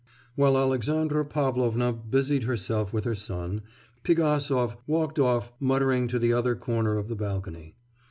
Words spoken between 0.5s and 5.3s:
Alexandra Pavlovna busied herself with her son, Pigasov walked